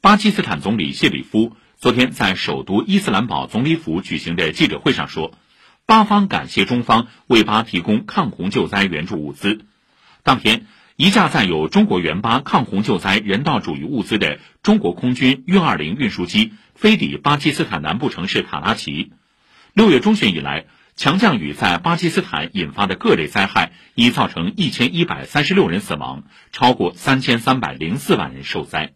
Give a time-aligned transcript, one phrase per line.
[0.00, 5.32] 巴基斯坦总理谢里夫昨天在首都伊斯兰堡总理府举行的记者会上说，
[5.86, 9.64] 巴方感谢中方为巴提供抗洪救灾援助物资。
[10.22, 19.10] 当天，一架载有中国援巴抗洪救灾人道主义物资的中国空军运二零运输机飞抵巴基斯坦南部城市卡拉奇。
[19.74, 26.22] 六月中旬以来，强降雨在巴基斯坦引发的各类灾害已造成一千一百三十六人死亡，
[26.52, 28.92] 超过三千三百零四万人受灾。